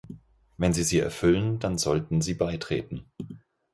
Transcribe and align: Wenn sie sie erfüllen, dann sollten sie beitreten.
Wenn 0.57 0.73
sie 0.73 0.81
sie 0.81 0.97
erfüllen, 0.97 1.59
dann 1.59 1.77
sollten 1.77 2.21
sie 2.23 2.33
beitreten. 2.33 3.05